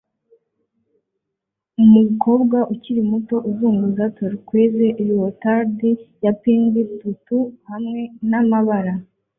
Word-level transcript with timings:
Umukobwa 1.83 2.57
ukiri 2.73 3.01
muto 3.11 3.35
uzunguza 3.49 4.03
turquiose 4.17 4.87
leotard 5.07 5.77
na 6.23 6.31
pink 6.41 6.73
tutu 6.99 7.37
hamwe 7.69 8.01
namababa 8.29 8.93